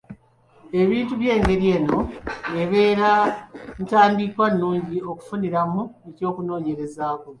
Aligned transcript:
Ebintu 0.81 1.11
eby’engeri 1.15 1.65
eno, 1.77 1.99
ebeera 2.61 3.11
ntandikwa 3.83 4.45
nungi 4.57 4.97
okufuniramu 5.11 5.81
ekyokunoonyerezaako. 6.09 7.29